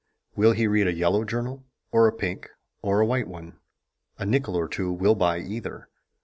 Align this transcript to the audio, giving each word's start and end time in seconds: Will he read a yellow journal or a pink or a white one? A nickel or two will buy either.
Will 0.35 0.53
he 0.53 0.65
read 0.65 0.87
a 0.87 0.93
yellow 0.95 1.23
journal 1.23 1.63
or 1.91 2.07
a 2.07 2.11
pink 2.11 2.49
or 2.81 3.01
a 3.01 3.05
white 3.05 3.27
one? 3.27 3.59
A 4.17 4.25
nickel 4.25 4.55
or 4.55 4.67
two 4.67 4.91
will 4.91 5.13
buy 5.13 5.37
either. 5.37 5.89